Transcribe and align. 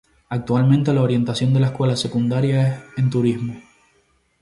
Actualmente 0.29 0.93
la 0.95 1.03
orientación 1.03 1.53
de 1.53 1.59
la 1.59 1.67
escuela 1.67 1.95
secundaria 1.95 2.69
es 2.69 2.83
en 2.97 3.11
Turismo. 3.11 3.61